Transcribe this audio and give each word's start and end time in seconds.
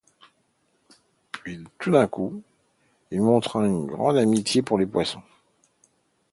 Puis, 1.31 1.63
tout 1.77 1.91
d'un 1.91 2.07
coup, 2.07 2.41
il 3.11 3.21
montra 3.21 3.63
une 3.67 3.85
grande 3.85 4.17
amitié 4.17 4.63
pour 4.63 4.79
les 4.79 4.87
Poisson. 4.87 5.21